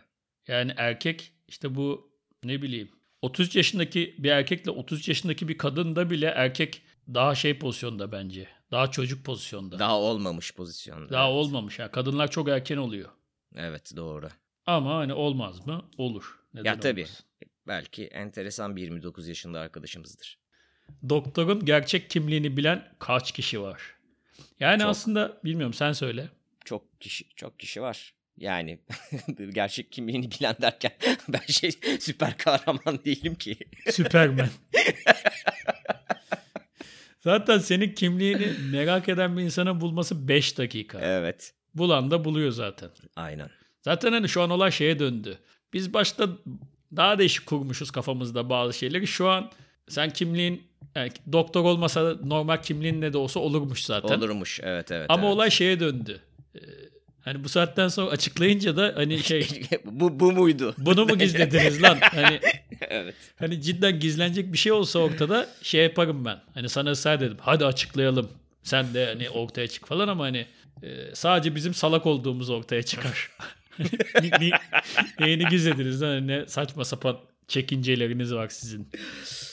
[0.49, 2.11] Yani erkek işte bu
[2.45, 2.91] ne bileyim
[3.23, 6.83] 33 yaşındaki bir erkekle 33 yaşındaki bir kadında bile erkek
[7.15, 8.49] daha şey pozisyonda bence.
[8.71, 9.79] Daha çocuk pozisyonda.
[9.79, 11.09] Daha, Daha olmamış pozisyonda.
[11.27, 11.35] evet.
[11.37, 11.79] olmamış.
[11.79, 13.11] ya Kadınlar çok erken oluyor.
[13.57, 14.29] Evet doğru.
[14.67, 15.85] Ama hani olmaz mı?
[15.99, 16.39] Olur.
[16.55, 17.01] Neden ya tabii.
[17.03, 17.25] olmaz?
[17.67, 20.39] Belki enteresan bir 29 yaşında arkadaşımızdır.
[21.09, 23.81] Doktorun gerçek kimliğini bilen kaç kişi var?
[24.61, 24.91] Yani Çok.
[24.91, 26.29] aslında bilmiyorum sen söyle.
[26.65, 28.15] Çok kişi çok kişi var.
[28.37, 28.79] Yani
[29.55, 30.93] gerçek kimliğini bilen derken
[31.29, 31.71] ben şey
[32.01, 33.57] süper kahraman değilim ki.
[33.91, 34.49] Süpermen.
[37.21, 40.99] Zaten senin kimliğini merak eden bir insanın bulması 5 dakika.
[41.03, 41.55] Evet.
[41.75, 42.91] Bulan da buluyor zaten.
[43.17, 43.51] Aynen.
[43.83, 45.39] Zaten hani şu an olay şeye döndü.
[45.73, 46.29] Biz başta
[46.97, 49.07] daha değişik kurmuşuz kafamızda bazı şeyleri.
[49.07, 49.51] Şu an
[49.89, 54.19] sen kimliğin yani doktor olmasa da normal kimliğin ne de olsa olurmuş zaten.
[54.19, 54.61] Olurmuş.
[54.63, 55.07] Evet evet.
[55.09, 55.35] Ama evet.
[55.35, 56.21] olay şeye döndü.
[56.55, 56.59] Ee,
[57.21, 59.49] hani bu saatten sonra açıklayınca da hani şey
[59.85, 60.75] bu, bu muydu?
[60.79, 61.99] bunu mu gizlediniz lan?
[62.01, 62.41] Hani
[62.81, 63.15] evet.
[63.39, 66.39] hani cidden gizlenecek bir şey olsa ortada şey yaparım ben.
[66.55, 67.37] Hani sana ısrar dedim.
[67.41, 68.29] Hadi açıklayalım.
[68.63, 70.47] Sen de hani ortaya çık falan ama hani
[70.83, 73.31] e, sadece bizim salak olduğumuz ortaya çıkar.
[74.23, 74.51] Ni- ni-
[75.21, 76.09] Neyini gizlediniz lan?
[76.09, 77.19] Hani Ne saçma sapan
[77.51, 78.89] çekinceleriniz var sizin.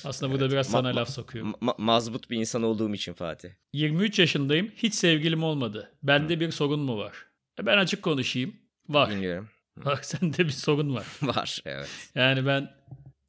[0.05, 1.51] Aslında burada biraz sana Ma- laf sokuyorum.
[1.51, 3.49] Ma- mazbut bir insan olduğum için Fatih.
[3.73, 4.71] 23 yaşındayım.
[4.75, 5.91] Hiç sevgilim olmadı.
[6.03, 7.13] Bende bir sorun mu var?
[7.59, 8.55] E ben açık konuşayım.
[8.89, 9.11] Var.
[9.11, 9.49] Dinliyorum.
[9.85, 11.05] Bak sende bir sorun var.
[11.21, 11.89] Var evet.
[12.15, 12.69] Yani ben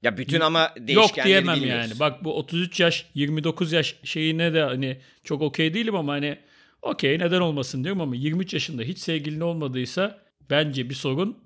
[0.02, 1.90] Ya bütün ama değişkenleri yok diyemem bilmiyoruz.
[1.90, 2.00] yani.
[2.00, 6.38] Bak bu 33 yaş 29 yaş şeyine de hani çok okey değilim ama hani
[6.82, 10.18] okey neden olmasın diyorum ama 23 yaşında hiç sevgilin olmadıysa
[10.50, 11.38] bence bir sorun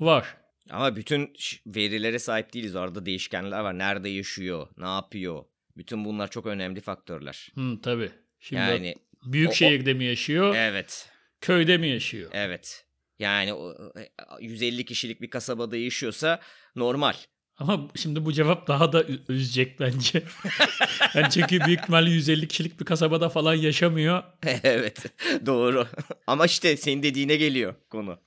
[0.00, 0.36] var.
[0.70, 1.32] Ama bütün
[1.66, 2.76] verilere sahip değiliz.
[2.76, 3.78] Orada değişkenler var.
[3.78, 4.68] Nerede yaşıyor?
[4.76, 5.44] Ne yapıyor?
[5.76, 7.48] Bütün bunlar çok önemli faktörler.
[7.54, 8.10] Hı tabii.
[8.40, 11.08] Şimdi Yani büyük o- o- şehirde mi yaşıyor, evet.
[11.40, 12.30] köyde mi yaşıyor?
[12.34, 12.84] Evet.
[13.18, 13.92] Yani o-
[14.40, 16.40] 150 kişilik bir kasabada yaşıyorsa
[16.76, 17.14] normal.
[17.56, 20.22] Ama şimdi bu cevap daha da üzecek bence.
[21.14, 24.22] yani çünkü büyük ihtimalle 150 kişilik bir kasabada falan yaşamıyor.
[24.62, 25.04] evet.
[25.46, 25.86] Doğru.
[26.26, 28.18] Ama işte senin dediğine geliyor konu.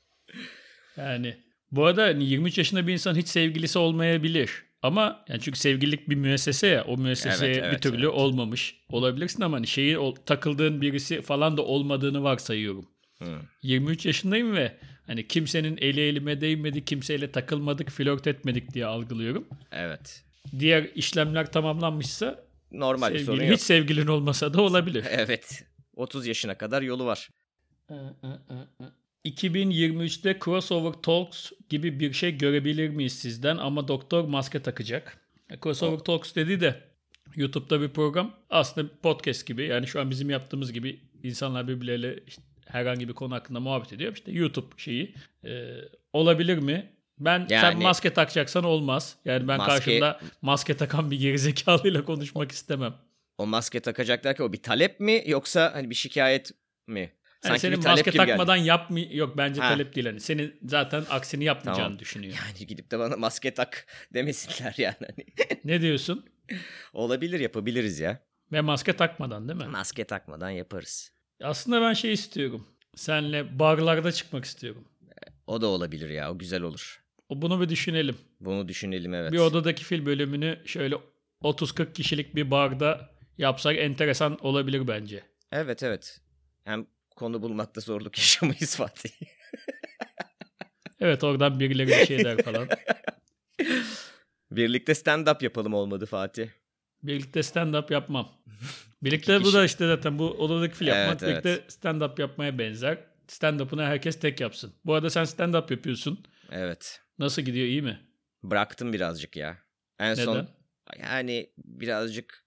[0.97, 1.37] Yani
[1.71, 4.63] bu arada hani 23 yaşında bir insan hiç sevgilisi olmayabilir.
[4.81, 8.13] Ama yani çünkü sevgililik bir müessese ya o müesseseye Evet, evet, bir türlü evet.
[8.13, 12.85] olmamış olabilirsin ama hani şeyi takıldığın birisi falan da olmadığını varsayıyorum.
[13.19, 13.39] Hı.
[13.61, 19.47] 23 yaşındayım ve hani kimsenin eli elime değmedi, kimseyle takılmadık, flört etmedik diye algılıyorum.
[19.71, 20.23] Evet.
[20.59, 23.57] Diğer işlemler tamamlanmışsa Normal bir sorun sevgili, yok.
[23.59, 25.05] hiç sevgilin olmasa da olabilir.
[25.09, 25.63] Evet.
[25.95, 27.29] 30 yaşına kadar yolu var.
[29.25, 35.17] 2023'te Crossover Talks gibi bir şey görebilir miyiz sizden ama doktor maske takacak.
[35.49, 36.81] E, Crossover Talks dedi de
[37.35, 42.41] YouTube'da bir program aslında podcast gibi yani şu an bizim yaptığımız gibi insanlar birbirleriyle işte
[42.67, 44.13] herhangi bir konu hakkında muhabbet ediyor.
[44.13, 45.71] İşte YouTube şeyi E,
[46.13, 46.89] olabilir mi?
[47.19, 49.15] Ben sen Yani- maske takacaksan olmaz.
[49.25, 52.93] Yani ben Maske- karşımda maske takan bir gerizekalıyla konuşmak istemem.
[53.37, 56.51] O maske takacaklar ki o bir talep mi yoksa hani bir şikayet
[56.87, 57.11] mi?
[57.43, 59.67] Yani Sanki senin bir talep maske takmadan yapmı yok bence Ha.
[59.69, 60.19] talep değil hani.
[60.19, 61.99] Senin zaten aksini yapmayacağını Tamam.
[61.99, 62.33] düşünüyor.
[62.47, 64.95] Yani gidip de bana maske tak demesinler yani.
[64.99, 65.25] Hani
[65.65, 66.25] Ne diyorsun?
[66.93, 68.19] Olabilir yapabiliriz ya.
[68.51, 69.67] Ve maske takmadan değil mi?
[69.67, 71.11] Maske takmadan yaparız.
[71.43, 72.67] Aslında ben şey istiyorum.
[72.95, 74.87] Senle barlarda çıkmak istiyorum.
[75.47, 77.03] O da olabilir ya o güzel olur.
[77.29, 78.15] O- Bunu bir düşünelim.
[78.39, 79.31] Bunu düşünelim evet.
[79.31, 80.95] Bir odadaki fil bölümünü şöyle
[81.43, 85.23] 30-40 kişilik bir barda yapsak enteresan olabilir bence.
[85.51, 86.19] Evet evet.
[86.63, 89.09] Hem konu bulmakta zorluk yaşamayız Fatih.
[90.99, 92.67] Evet oradan birileri bir şey der falan.
[94.51, 96.49] Birlikte stand-up yapalım olmadı Fatih.
[97.03, 98.31] Birlikte stand-up yapmam.
[99.03, 102.97] Birlikte bu da işte zaten bu odadaki fil yapmak Evet, birlikte stand-up yapmaya benzer.
[103.27, 104.73] Stand-up'ını herkes tek yapsın.
[104.85, 106.25] Bu arada sen stand-up yapıyorsun.
[106.51, 107.01] Evet.
[107.19, 107.99] Nasıl gidiyor iyi mi?
[108.43, 109.57] Bıraktım birazcık ya.
[109.99, 110.25] En Neden?
[110.25, 110.47] son
[110.99, 112.40] yani birazcık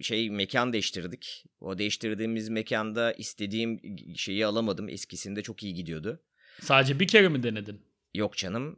[0.00, 1.44] şey mekan değiştirdik.
[1.60, 3.80] O değiştirdiğimiz mekanda istediğim
[4.16, 4.88] şeyi alamadım.
[4.88, 6.20] Eskisinde çok iyi gidiyordu.
[6.60, 7.80] Sadece bir kere mi denedin?
[8.14, 8.76] Yok canım.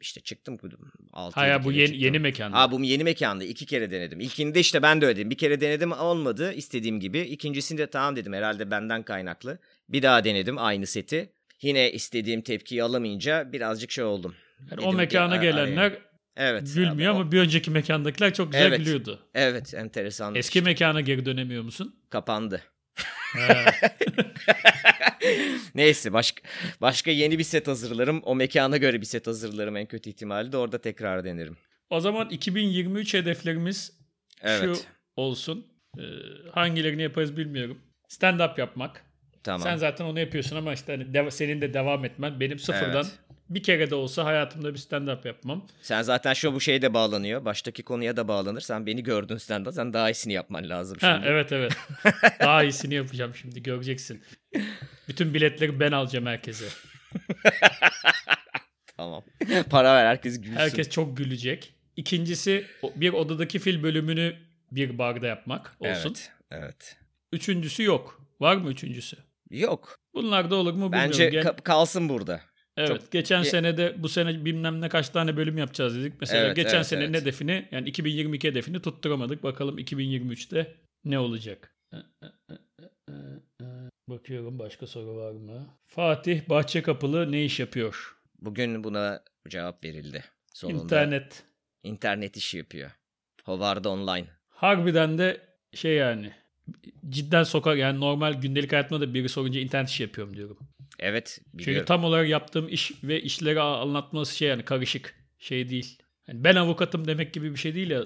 [0.00, 0.56] İşte çıktım.
[1.12, 2.04] Altı Hayır bu yeni, çıktım.
[2.04, 2.52] yeni mekan.
[2.52, 4.20] Ha bu yeni mekanda iki kere denedim.
[4.20, 5.30] İlkinde işte ben de öyle dedim.
[5.30, 7.18] Bir kere denedim olmadı istediğim gibi.
[7.20, 9.58] İkincisinde tamam dedim herhalde benden kaynaklı.
[9.88, 11.32] Bir daha denedim aynı seti.
[11.62, 14.34] Yine istediğim tepkiyi alamayınca birazcık şey oldum.
[14.60, 15.98] Yani Dedim o ki, mekana "A- gelenler araya."
[16.36, 18.78] Evet, gülmüyor abi, o- ama bir önceki mekandakiler çok güzel Evet.
[18.78, 19.18] gülüyordu.
[19.34, 20.34] Evet enteresan.
[20.34, 20.70] Eski işte.
[20.70, 21.96] mekana geri dönemiyor musun?
[22.10, 22.62] kapandı.
[25.74, 26.42] Neyse başka
[26.80, 28.20] başka yeni bir set hazırlarım.
[28.24, 30.56] O mekana göre bir set hazırlarım en kötü ihtimalle.
[30.56, 31.56] Orada tekrar denerim.
[31.90, 33.92] o zaman 2023 hedeflerimiz
[34.42, 34.62] Evet.
[34.62, 34.76] şu
[35.16, 35.66] olsun.
[35.98, 36.02] Ee,
[36.52, 37.78] hangilerini yaparız bilmiyorum.
[38.08, 39.04] Stand-up yapmak.
[39.42, 39.60] Tamam.
[39.60, 42.40] Sen zaten onu yapıyorsun ama işte hani dev- senin de devam etmen.
[42.40, 43.18] Benim sıfırdan Evet.
[43.50, 45.66] Bir kere de olsa hayatımda bir stand-up yapmam.
[45.82, 47.44] Sen zaten şu bu şeye de bağlanıyor.
[47.44, 48.60] Baştaki konuya da bağlanır.
[48.60, 49.72] Sen beni gördün de.
[49.72, 51.12] Sen daha iyisini yapman lazım şimdi.
[51.12, 51.72] Ha, evet evet.
[52.40, 54.22] Daha iyisini yapacağım şimdi göreceksin.
[55.08, 56.64] Bütün biletleri ben alacağım herkese.
[58.96, 59.22] Tamam.
[59.70, 60.56] Para ver herkes gülsün.
[60.56, 61.74] Herkes çok gülecek.
[61.96, 64.36] İkincisi bir odadaki fil bölümünü
[64.70, 66.08] bir barda yapmak olsun.
[66.08, 66.32] Evet.
[66.50, 66.96] Evet.
[67.32, 68.20] Üçüncüsü yok.
[68.40, 69.16] Var mı üçüncüsü?
[69.50, 69.98] Yok.
[70.14, 71.10] Bunlar da olur mu bilmiyorum.
[71.20, 72.40] Bence ka- kalsın burada.
[72.76, 72.88] Evet.
[72.88, 76.12] çok- geçen Ge- sene de bu sene bilmem ne kaç tane bölüm yapacağız dedik.
[76.20, 77.20] Mesela Evet, geçen evet, senenin evet.
[77.22, 79.42] hedefini yani 2022 hedefini tutturamadık.
[79.42, 81.74] Bakalım 2023'te ne olacak?
[84.08, 85.66] Bakıyorum başka soru var mı?
[85.86, 88.16] Fatih Bahçekapılı ne iş yapıyor?
[88.40, 90.24] Bugün buna cevap verildi.
[90.54, 91.42] Sonunda İnternet.
[91.82, 92.90] internet işi yapıyor.
[93.44, 94.26] Hovarda online.
[94.48, 95.40] Harbiden de
[95.74, 96.32] şey yani
[97.08, 100.58] cidden sokak yani normal gündelik hayatımda da biri sorunca internet işi yapıyorum diyorum.
[100.98, 101.86] Evet Çünkü biliyorum.
[101.86, 105.98] tam olarak yaptığım iş ve işleri anlatması şey yani karışık şey değil.
[106.28, 108.02] Yani ben avukatım demek gibi bir şey değil ya.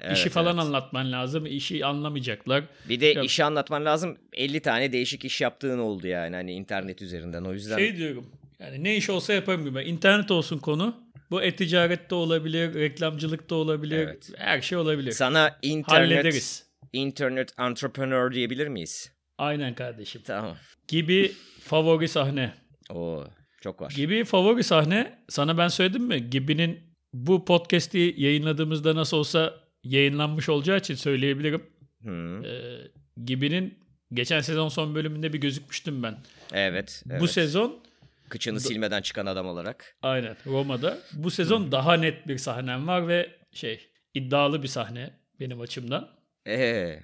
[0.00, 0.66] Evet, işi falan evet.
[0.66, 1.46] anlatman lazım.
[1.46, 2.64] işi anlamayacaklar.
[2.88, 3.24] Bir de Yok.
[3.24, 4.18] işi anlatman lazım.
[4.32, 7.44] 50 tane değişik iş yaptığın oldu yani hani internet üzerinden.
[7.44, 8.26] O yüzden Şey diyorum.
[8.58, 9.82] Yani ne iş olsa yaparım gibi.
[9.82, 10.96] İnternet olsun konu.
[11.30, 13.98] Bu e-ticaret de olabilir, reklamcılık da olabilir.
[13.98, 14.30] Evet.
[14.36, 15.12] Her şey olabilir.
[15.12, 16.66] sana internet Hallederiz.
[16.92, 19.12] internet entrepreneur diyebilir miyiz?
[19.40, 20.22] Aynen kardeşim.
[20.24, 20.56] Tamam.
[20.88, 22.54] Gibi favori sahne.
[22.90, 23.24] Oo
[23.60, 23.90] çok var.
[23.96, 26.30] Gibi favori sahne sana ben söyledim mi?
[26.30, 26.80] Gibi'nin
[27.12, 31.62] bu podcast'i yayınladığımızda nasıl olsa yayınlanmış olacağı için söyleyebilirim.
[32.04, 32.42] Hı.
[32.46, 32.78] Ee,
[33.24, 33.78] Gibi'nin
[34.12, 36.18] geçen sezon son bölümünde bir gözükmüştüm ben.
[36.52, 37.20] Evet, evet.
[37.20, 37.80] Bu sezon
[38.28, 39.96] Kıçını silmeden çıkan adam olarak.
[40.02, 40.98] aynen Roma'da.
[41.12, 43.80] Bu sezon daha net bir sahnem var ve şey
[44.14, 46.08] iddialı bir sahne benim açımdan.
[46.46, 46.98] Ee,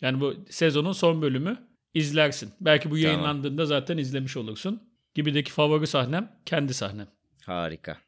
[0.00, 2.52] Yani bu sezonun son bölümü izlersin.
[2.60, 3.04] Belki bu Tamam.
[3.04, 4.82] yayınlandığında zaten izlemiş olursun.
[5.14, 7.08] Gibideki favori sahnem kendi sahnem.
[7.46, 7.98] harika.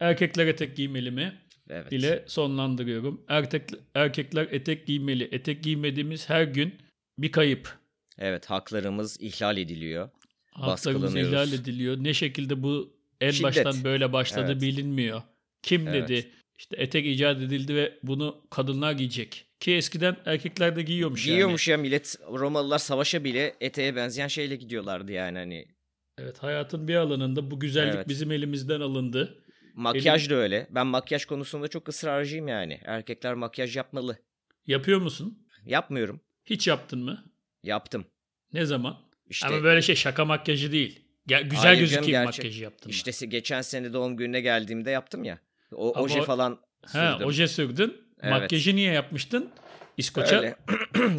[0.00, 1.38] Erkekler etek giymeli mi?
[1.70, 1.92] Evet.
[1.92, 3.24] ile sonlandırıyorum.
[3.28, 5.28] Erkek, erkekler etek giymeli.
[5.32, 6.74] Etek giymediğimiz her gün
[7.18, 7.78] bir kayıp.
[8.18, 10.10] Evet, haklarımız ihlal ediliyor.
[10.50, 11.96] Haklarımız ihlal ediliyor.
[12.00, 13.44] Ne şekilde bu en Şiddet.
[13.44, 14.62] baştan böyle başladı Evet.
[14.62, 15.22] bilinmiyor.
[15.62, 16.08] Kim Evet.
[16.08, 16.30] dedi?
[16.58, 19.46] İşte etek icat edildi ve bunu kadınlar giyecek.
[19.60, 25.12] Ki eskiden erkekler de giyiyormuş, Giyiyormuş ya millet Romalılar savaşa bile eteğe benzeyen şeyle gidiyorlardı
[25.12, 25.54] yani hani.
[25.54, 25.66] yani.
[26.18, 28.08] Evet hayatın bir alanında bu güzellik Evet.
[28.08, 29.44] bizim elimizden alındı.
[29.74, 30.66] Makyaj da öyle.
[30.70, 32.80] Ben makyaj konusunda çok ısrarcıyım yani.
[32.84, 34.18] Erkekler makyaj yapmalı.
[34.66, 35.46] Yapıyor musun?
[35.66, 36.20] Yapmıyorum.
[36.44, 37.24] Hiç yaptın mı?
[37.62, 38.06] Yaptım.
[38.52, 38.98] Ne zaman?
[39.30, 41.04] İşte Ama böyle şey şaka makyajı değil.
[41.28, 42.38] Ge- güzel Hayır canım, gözükeyim gerçek.
[42.44, 42.94] makyajı yaptın mı?
[42.94, 45.38] işte geçen sene doğum gününe geldiğimde yaptım ya.
[45.74, 47.26] O Ama oje falan sürdüm.
[47.26, 47.96] oje sürdün.
[48.20, 48.32] Evet.
[48.32, 49.50] Makyajı niye yapmıştın?
[49.96, 50.36] İskoça.
[50.36, 50.56] Öyle.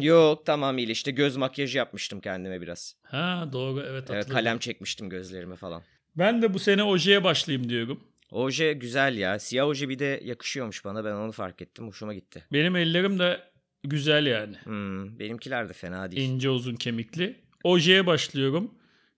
[0.00, 2.96] Yok tamamıyla işte göz makyajı yapmıştım kendime biraz.
[3.02, 4.32] Ha doğru evet Evet hatırladım.
[4.32, 5.82] kalem çekmiştim gözlerime falan.
[6.16, 8.00] Ben de bu sene ojeye başlayayım diyorum.
[8.30, 9.38] Oje güzel ya.
[9.38, 11.04] Siyah oje bir de yakışıyormuş bana.
[11.04, 11.86] Ben onu fark ettim.
[11.88, 12.44] Hoşuma gitti.
[12.52, 13.40] Benim ellerim de
[13.84, 14.56] güzel yani.
[14.64, 16.28] Hmm, benimkiler de fena değil.
[16.30, 17.36] İnce uzun kemikli.
[17.64, 18.74] Ojeye başlıyorum.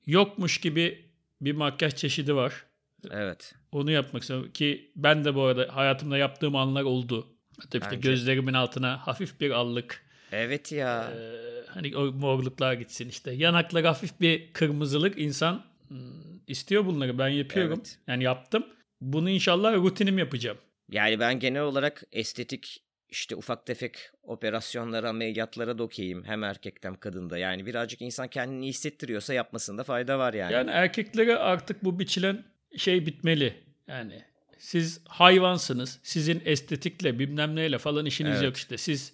[0.06, 2.64] Yokmuş gibi bir makyaj çeşidi var.
[3.10, 3.54] Evet.
[3.72, 7.26] Onu yapmak istiyorum ki ben de bu arada hayatımda yaptığım anlar oldu.
[7.70, 10.02] Tabii işte gözlerimin altına hafif bir allık.
[10.32, 11.12] Evet ya.
[11.16, 13.32] Ee, hani o morluklar gitsin işte.
[13.32, 15.98] Yanaklara hafif bir kırmızılık insan hmm,
[16.46, 17.18] istiyor bunları.
[17.18, 17.78] Ben yapıyorum.
[17.78, 17.98] Evet.
[18.06, 18.66] Yani yaptım.
[19.00, 20.58] Bunu inşallah rutinim yapacağım.
[20.90, 26.24] Yani ben genel olarak estetik işte ufak tefek operasyonlara, ameliyatlara da okeyim.
[26.24, 27.38] Hem erkekte hem kadında.
[27.38, 30.52] Yani birazcık insan kendini iyi hissettiriyorsa yapmasında fayda var yani.
[30.52, 32.44] Yani erkeklere artık bu biçilen
[32.76, 33.61] şey bitmeli.
[33.88, 34.22] Yani
[34.58, 35.98] Siz hayvansınız.
[36.02, 38.42] Sizin estetikle bilmem neyle falan işiniz Evet.
[38.44, 38.78] yok işte.
[38.78, 39.12] Siz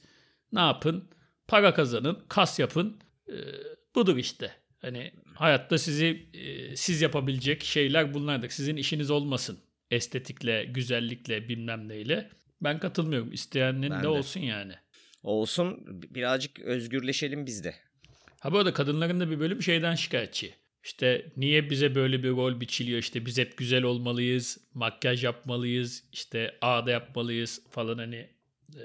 [0.53, 1.09] ne yapın?
[1.49, 2.97] Para kazanın, kas yapın.
[3.29, 3.33] Ee,
[3.95, 4.53] budur işte.
[4.79, 8.49] Hani hayatta sizi e, siz yapabilecek şeyler bunlardır.
[8.49, 9.59] Sizin işiniz olmasın.
[9.91, 12.31] Estetikle, güzellikle, bilmem neyle.
[12.61, 13.33] Ben katılmıyorum.
[13.33, 14.09] İsteyenin Ben de de.
[14.09, 14.73] olsun yani.
[15.23, 17.75] Olsun birazcık özgürleşelim biz de.
[18.41, 20.55] Ha bu arada kadınların da bir bölüm şeyden şikayetçi.
[20.89, 22.99] İşte niye bize böyle bir rol biçiliyor?
[22.99, 28.17] İşte biz hep güzel olmalıyız, makyaj yapmalıyız, işte ağda yapmalıyız falan hani.
[28.75, 28.85] e,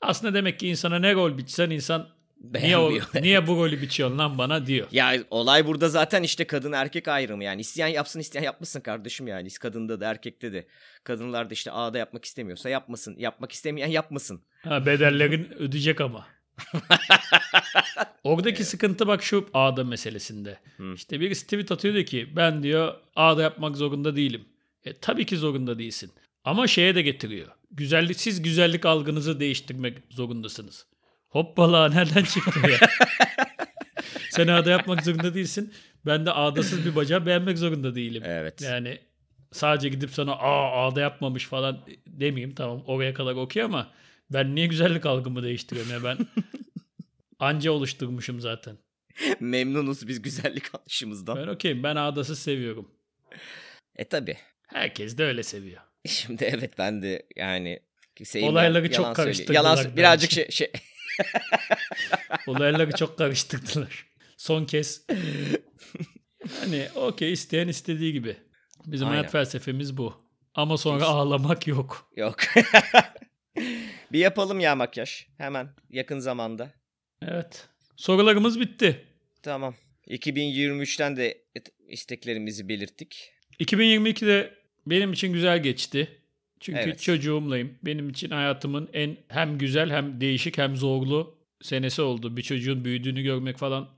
[0.00, 2.08] aslında demek ki insana ne rol biçsen insan
[2.54, 4.86] niye, o, niye bu rolü biçiyorsun lan bana diyor.
[4.92, 9.50] Ya olay burada zaten işte kadın erkek ayrımı yani isteyen yapsın isteyen yapmasın kardeşim yani
[9.50, 10.66] kadında da erkekte de
[11.04, 14.42] kadınlar da işte ağda yapmak istemiyorsa yapmasın yapmak istemeyen yapmasın.
[14.64, 16.26] Ha, bedellerin ödeyecek ama.
[18.24, 20.58] Oradaki sıkıntı bak şu ağda meselesinde.
[20.76, 20.94] Hı.
[20.94, 24.44] İşte birisi tweet atıyor diyor ki ben diyor ağda yapmak zorunda değilim.
[24.84, 26.12] E, tabii ki zorunda değilsin.
[26.44, 27.48] Ama şeye de getiriyor.
[27.70, 30.86] Güzellik, siz güzellik algınızı değiştirmek zorundasınız.
[31.28, 32.78] Hoppala nereden çıktı ya?
[34.30, 35.74] Sen ağda yapmak zorunda değilsin.
[36.06, 38.22] Ben de ağdasız bir bacağı beğenmek zorunda değilim.
[38.26, 38.62] Evet.
[38.62, 38.98] Yani
[39.52, 43.90] sadece gidip sana aa ağda yapmamış falan demeyeyim tamam oraya kadar okey ama
[44.30, 46.18] ben niye güzellik algımı değiştiriyorum ya ben
[47.38, 48.78] anca oluşturmuşum zaten.
[49.40, 51.36] Memnunuz biz güzellik alışımızdan.
[51.36, 52.90] Ben okeyim ben ağdasız seviyorum.
[53.96, 54.36] E tabi.
[54.66, 55.82] Herkes de öyle seviyor.
[56.06, 57.80] Şimdi evet ben de yani
[58.42, 60.72] Olayları yalan çok karıştırdılar Yalan birazcık şey, şey
[62.46, 64.06] Olayları çok karıştırdılar.
[64.36, 65.06] Son kez.
[66.60, 68.36] Hani okey isteyen istediği gibi.
[68.86, 69.18] Bizim Aynen.
[69.18, 70.14] hayat felsefemiz bu.
[70.54, 72.10] Ama sonra ağlamak yok.
[72.16, 72.36] yok.
[74.12, 76.70] Bir yapalım ya makyaj hemen yakın zamanda.
[77.22, 77.68] Evet.
[77.96, 79.04] Sorularımız bitti.
[79.42, 79.74] Tamam.
[80.08, 81.42] 2023'ten de
[81.88, 83.32] isteklerimizi belirttik.
[83.60, 84.54] 2022'de
[84.86, 86.08] benim için güzel geçti.
[86.60, 87.00] Çünkü Evet.
[87.02, 87.78] çocuğumlayım.
[87.82, 92.36] Benim için hayatımın en hem güzel hem değişik hem zorlu senesi oldu.
[92.36, 93.88] Bir çocuğun büyüdüğünü görmek falan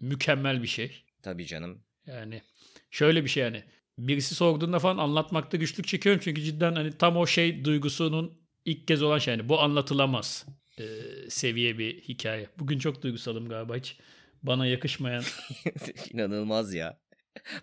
[0.00, 1.04] mükemmel bir şey.
[1.22, 1.78] Tabii canım.
[2.06, 2.42] Yani
[2.90, 3.62] şöyle bir şey yani.
[3.98, 6.20] Birisi sorduğunda falan anlatmakta güçlük çekiyorum.
[6.24, 9.34] Çünkü cidden hani tam o şey duygusunun ilk kez olan şey.
[9.34, 10.46] Yani bu anlatılamaz
[10.78, 10.84] e,
[11.28, 12.48] seviye bir hikaye.
[12.58, 13.96] Bugün çok duygusalım galiba hiç.
[14.42, 15.24] Bana yakışmayan
[16.12, 17.00] İnanılmaz ya.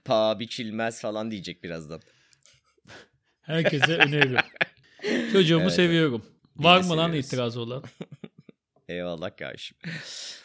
[0.06, 2.02] Paha biçilmez falan diyecek birazdan.
[3.42, 4.50] herkese öneriyorum.
[5.32, 6.26] Çocuğumu Evet, seviyorum.
[6.58, 7.84] Biz Var mı lan itirazı olan?
[8.88, 9.78] Eyvallah kardeşim.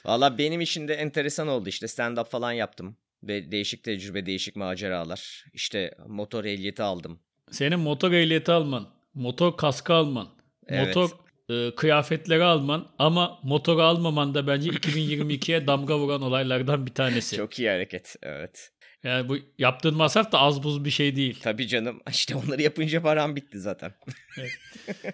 [0.04, 1.68] Valla benim için de enteresan oldu.
[1.68, 2.96] İşte stand-up falan yaptım.
[3.22, 5.44] Ve değişik tecrübe, değişik maceralar.
[5.52, 7.20] İşte motor ehliyeti aldım.
[7.50, 10.28] Senin motor ehliyeti alman, motor kaskı alman,
[10.68, 10.96] Evet.
[10.96, 11.10] motor
[11.50, 17.36] e, kıyafetleri alman ama motoru almaman da bence 2022'ye damga vuran olaylardan bir tanesi.
[17.36, 18.16] Çok iyi hareket.
[18.22, 18.70] Evet.
[19.04, 21.40] Yani bu yaptığın masraf da az buz bir şey değil.
[21.42, 22.02] Tabii canım.
[22.10, 23.92] İşte onları yapınca param bitti zaten.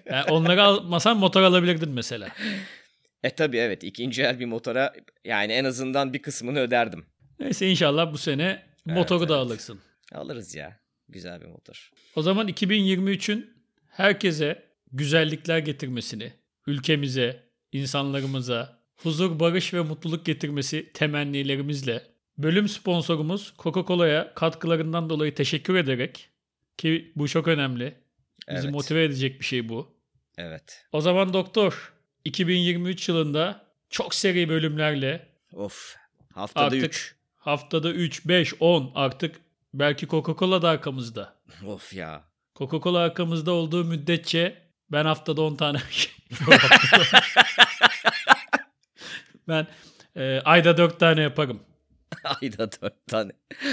[0.06, 2.28] Yani onları almasan motor alabilirdin mesela.
[3.22, 3.84] E tabii evet.
[3.84, 4.92] ikinci el bir motora
[5.24, 7.06] yani en azından bir kısmını öderdim.
[7.40, 9.46] Neyse inşallah bu sene motoru da evet.
[9.46, 9.80] alırsın.
[10.12, 10.80] Alırız ya.
[11.08, 11.90] Güzel bir motor.
[12.16, 13.50] O zaman 2023'ün
[13.88, 16.32] herkese güzellikler getirmesini,
[16.66, 22.02] ülkemize, insanlarımıza huzur, barış ve mutluluk getirmesi temennilerimizle
[22.38, 26.28] bölüm sponsorumuz Coca-Cola'ya katkılarından dolayı teşekkür ederek
[26.78, 27.94] ki bu çok önemli.
[28.50, 28.74] Bizi Evet.
[28.74, 29.94] motive edecek bir şey bu.
[30.38, 30.86] Evet.
[30.92, 31.92] O zaman doktor
[32.24, 35.96] 2023 yılında çok seri bölümlerle Of.
[36.34, 37.14] Haftada Artık- 3.
[37.36, 39.36] haftada 3, 5, 10 artık
[39.74, 41.40] belki Coca-Cola da arkamızda.
[41.66, 42.24] Of ya.
[42.56, 45.78] Coca-Cola arkamızda olduğu müddetçe ben haftada 10 tane
[49.48, 49.66] ben
[50.16, 51.60] e, ayda 4 tane yaparım.
[52.24, 53.32] Ayda 4 tane.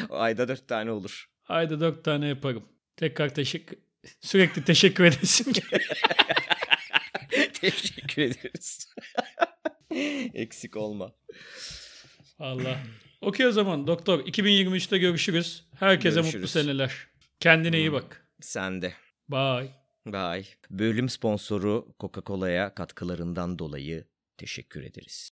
[0.10, 1.30] Ayda 4 tane olur.
[1.48, 2.64] Ayda 4 tane yaparım.
[2.98, 3.78] Tekrar teşekkür
[4.22, 5.88] sürekli teşekkür geliyor.
[7.62, 8.94] Teşekkür ederiz.
[10.34, 11.12] Eksik olma.
[12.40, 12.78] Allah.
[13.22, 15.68] Okey o zaman doktor 2023'te görüşürüz.
[15.80, 16.52] Herkese mutlu Görüşürüz.
[16.52, 16.94] seneler.
[17.40, 18.28] Kendine iyi bak.
[18.42, 18.94] Sen de.
[19.30, 19.77] Bye.
[20.13, 20.46] Bye.
[20.70, 25.32] Bölüm sponsoru Coca-Cola'ya katkılarından dolayı teşekkür ederiz.